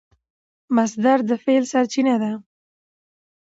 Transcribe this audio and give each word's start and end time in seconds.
مصدر 0.75 1.17
د 1.29 1.31
فعل 1.43 1.63
سرچینه 1.73 2.15
ده. 2.23 2.31